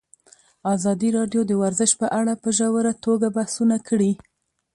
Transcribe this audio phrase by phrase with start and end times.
[0.75, 4.11] ازادي راډیو د ورزش په اړه په ژوره توګه بحثونه کړي.